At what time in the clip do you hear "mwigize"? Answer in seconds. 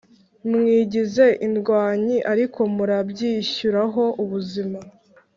0.51-1.25